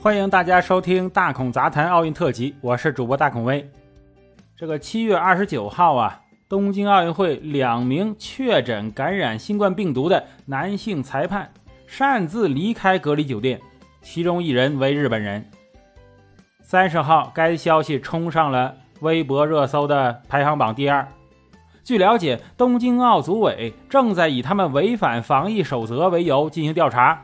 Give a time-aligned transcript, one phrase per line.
[0.00, 3.68] 欢迎大家收听《大孔杂谈奥运特辑》，我是主播大孔威。
[4.56, 11.50] 这个七月二十九号啊，东京奥运会两名确诊感染新冠病毒的男性裁判
[11.88, 13.60] 擅自离开隔离酒店，
[14.00, 15.44] 其中一人为日本人。
[16.62, 21.04] 三十号，该消息冲上了微博热搜的排行榜第二。
[21.82, 27.20] 据了解，东京奥组委正在以他们违反防疫守则为由进行调查。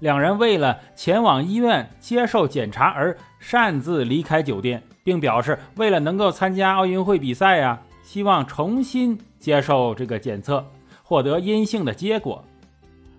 [0.00, 10.64] 两人为了前往医院接受检查而擅自离开酒店，并表示为了能够参加奥运会比赛呀，希望重新接受这个检测，
[11.02, 12.44] 获得阴性的结果。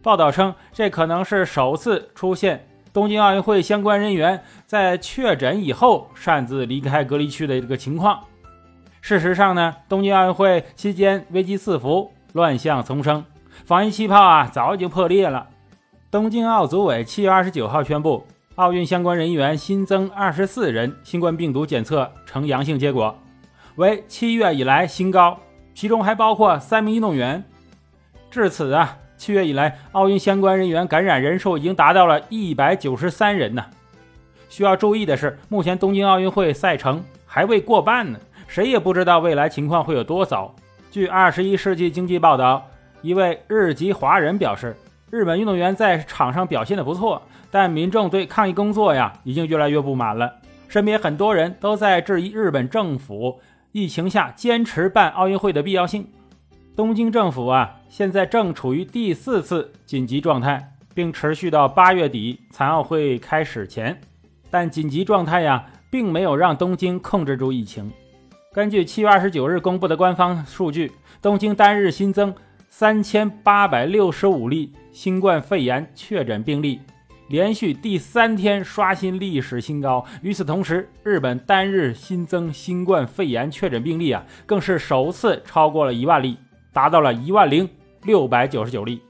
[0.03, 8.23] 报道称，这可能是首次出现东京奥运会相关人员在确诊以后擅自离开隔离区的这个情况。
[9.01, 13.25] 事实上呢，东京奥运会期间危机四伏，乱象丛生，
[13.65, 15.47] 防疫气泡啊早已经破裂了。
[16.09, 18.25] 东京奥组委七月二十九号宣布，
[18.55, 23.13] 奥运相关人员新增二十四人新冠病毒检测呈阳性结果，
[23.75, 25.37] 为七月以来新高，
[25.73, 27.43] 其中还包括三名运动员。
[28.31, 33.65] 至此啊，七月以来奥运相关人员感染人数已经达到了一百九十三人呢。
[34.47, 38.17] 需要注意的是，目前东京奥运会赛程还未过半呢。
[38.47, 40.55] 谁也不知道未来情况会有多糟。
[40.89, 42.65] 据《二十一世纪经济报道》，
[43.05, 44.73] 一位日籍华人表示，
[45.09, 50.33] 日本运动员在场上表现的不错，但民众对抗疫工作呀已经越来越不满了。
[50.67, 53.39] 身边很多人都在质疑日本政府
[53.71, 56.05] 疫情下坚持办奥运会的必要性。
[56.75, 63.97] 东京政府啊，现在正处于第四次紧急状态，并持续到八月底残奥会开始前。
[64.49, 67.91] 但紧急状态呀，并没有让东京控制住疫情。
[68.53, 70.91] 根据七月二十九日公布的官方数据，
[71.21, 72.33] 东京单日新增
[72.69, 76.79] 三千八百六十五例新冠肺炎确诊病例，
[77.29, 80.05] 连续第三天刷新历史新高。
[80.21, 86.37] 与此同时，日本单日新增新冠肺炎确诊病例啊，更是首次超过了一万例，
[86.71, 87.67] 达到了一万零
[88.03, 89.01] 六百九十九例。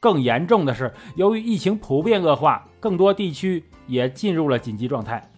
[0.00, 5.30] 更严重的是，由于疫情普遍恶化，更多地区也进入了紧急状态，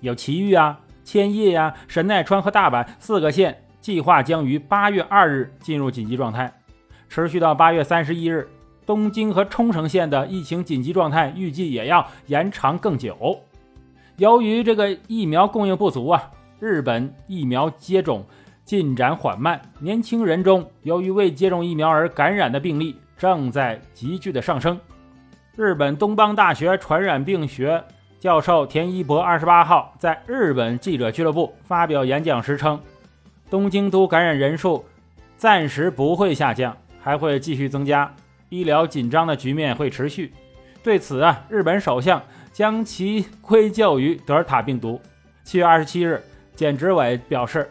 [0.00, 0.80] 有埼玉啊。
[1.02, 6.50] 千叶呀、神奈川和大阪四个县计划将于八月二日进入紧急状态，
[7.06, 8.48] 持续到八月三十一日。
[8.86, 13.38] 东京和冲绳县的疫情紧急状态预计也要延长更久。
[14.16, 18.24] 由于这个疫苗供应不足啊，日本疫苗接种
[18.64, 24.80] 进展缓慢，年轻人中由于未接种疫苗而感染的病例正在急剧的上升。
[25.56, 27.84] 日本东邦大学传染病学。
[28.20, 32.80] 教授田一博二十八号在日本记者俱乐部发表演讲时称，
[33.50, 34.84] 东京都感染人数
[35.36, 38.14] 暂时不会下降，还会继续增加，
[38.48, 40.32] 医疗紧张的局面会持续。
[40.82, 42.22] 对此啊，日本首相
[42.52, 45.00] 将其归咎于德尔塔病毒。
[45.42, 46.22] 七月二十七日，
[46.54, 47.70] 简直委表示，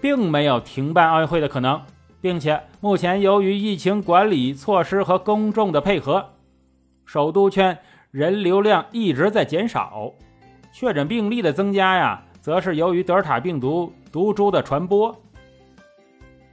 [0.00, 1.80] 并没有停办奥运会的可能，
[2.20, 6.30] 并且目前由于疫情管理措施和公众的配合，
[7.04, 7.78] 首都圈。
[8.10, 10.12] 人流量一直在减少，
[10.72, 15.18] 确诊病例的增加呀，则是由于德尔塔病毒毒株的传播。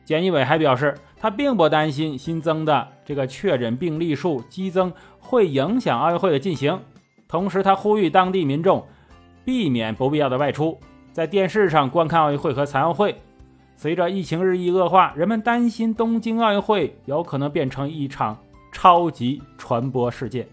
[0.05, 6.79] 简易伟还表示，他并不担心新增的这个确诊病例数激增会影响奥运会的进行。
[7.27, 8.87] 同时，他呼吁当地民众
[9.43, 10.79] 避免不必要的外出，
[11.11, 13.13] 在电视上观看奥运会和残奥会。
[13.75, 18.37] 随着疫情日益恶化，人们担心东京奥运会有可能变成一场
[18.71, 20.47] 超级传播事件。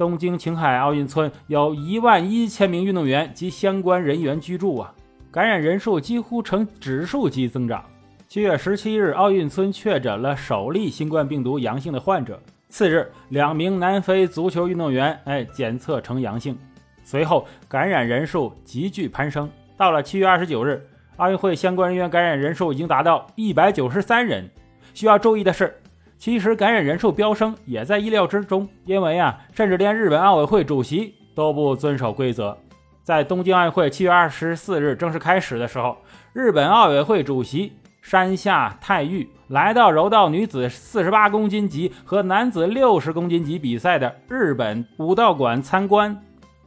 [0.00, 4.94] 东京晴海奥运村有一万一千名运动员及相关人员居住啊，
[5.30, 7.84] 感染人数几乎呈指数级增长。
[8.26, 12.40] 七月十七日，奥运村确诊了首例新冠病毒阳性的患者。
[12.70, 16.56] 次日，两名南非足球运动员哎检测呈阳性，
[17.04, 19.50] 随后感染人数急剧攀升。
[19.76, 20.82] 到了七月二十九日，
[21.16, 24.48] 奥运会相关人员感染人数已经达到一百九十三人。
[24.94, 25.76] 需要注意的是。
[26.20, 32.54] 其实感染人数飙升也在意料之中，因为啊，甚至连日本奥委会主席都不遵守规则。
[33.02, 35.96] 在东京奥运会七月二十四日正式开始的时候，
[36.34, 37.72] 日本奥委会主席
[38.02, 46.14] 山下泰裕来到柔道女子四十八公斤级和男子六十公斤级比赛的日本武道馆参观，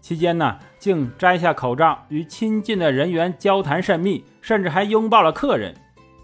[0.01, 5.75] 期间呢，竟摘下口罩与亲近的人员交谈甚密，甚至还拥抱了客人。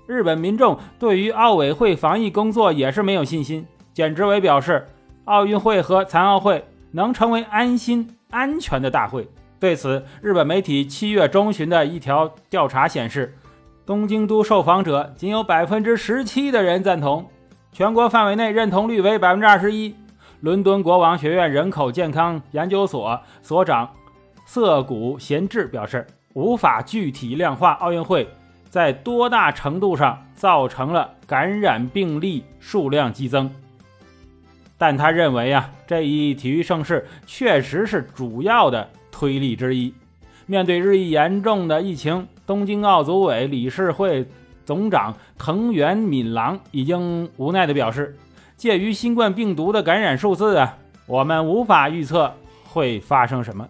[0.10, 3.64] 日本民众对于奥委会防疫工作也是没有信心。
[3.94, 4.88] 简直伟表示，
[5.26, 9.30] 奥运会和残奥会能成为安心安全的大会。
[9.60, 13.38] 对此，日本媒体七月中旬的一条调查显示，
[13.86, 17.30] 东京都受访者仅有百分之十七的人赞同，
[17.72, 19.94] 全国范围内认同率为百分之二十一。
[20.40, 23.88] 伦敦国王学院人口健康研究所所长
[24.44, 28.28] 涩谷贤治表示，无法具体量化奥运会
[28.70, 33.52] 在多大程度上造成了感染病例数量激增。
[34.78, 39.94] 但他认为啊，这一体育盛事确实是主要的推力之一。
[40.46, 44.26] 面对日益严重的疫情，东京奥组委理事会
[44.66, 48.18] 总长藤原敏郎已经无奈地表示，
[48.56, 52.34] 介于新冠病毒的感染数字啊，我们无法预测
[52.64, 53.68] 会发生什么。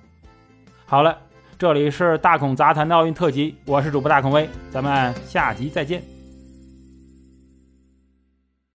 [0.85, 1.17] 好了，
[1.59, 6.01] 这里是大孔杂谈的奥运特辑，我是主播大孔威，咱们下集再见。